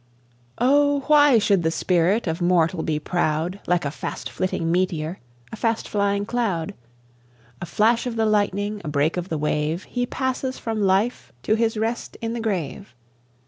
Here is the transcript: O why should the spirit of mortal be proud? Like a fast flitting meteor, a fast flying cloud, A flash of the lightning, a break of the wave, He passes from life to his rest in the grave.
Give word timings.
O 0.57 1.01
why 1.01 1.37
should 1.37 1.61
the 1.61 1.69
spirit 1.69 2.25
of 2.25 2.41
mortal 2.41 2.81
be 2.81 2.97
proud? 2.97 3.59
Like 3.67 3.85
a 3.85 3.91
fast 3.91 4.31
flitting 4.31 4.71
meteor, 4.71 5.19
a 5.51 5.55
fast 5.55 5.87
flying 5.87 6.25
cloud, 6.25 6.73
A 7.61 7.67
flash 7.67 8.07
of 8.07 8.15
the 8.15 8.25
lightning, 8.25 8.81
a 8.83 8.87
break 8.87 9.15
of 9.15 9.29
the 9.29 9.37
wave, 9.37 9.83
He 9.83 10.07
passes 10.07 10.57
from 10.57 10.81
life 10.81 11.31
to 11.43 11.53
his 11.53 11.77
rest 11.77 12.17
in 12.19 12.33
the 12.33 12.41
grave. 12.41 12.95